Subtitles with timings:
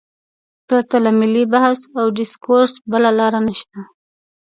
[0.67, 3.79] پرته له ملي بحث او ډیسکورس بله لار نشته.